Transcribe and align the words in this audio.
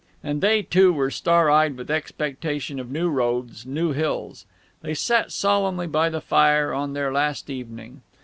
And 0.23 0.41
they, 0.41 0.63
too, 0.63 0.91
were 0.91 1.11
star 1.11 1.51
eyed 1.51 1.77
with 1.77 1.91
expectation 1.91 2.79
of 2.79 2.89
new 2.89 3.07
roads, 3.07 3.67
new 3.67 3.91
hills. 3.91 4.47
They 4.81 4.95
sat 4.95 5.31
solemnly 5.31 5.85
by 5.85 6.09
the 6.09 6.21
fire 6.21 6.73
on 6.73 6.93
their 6.93 7.11
last 7.13 7.51
evening. 7.51 8.01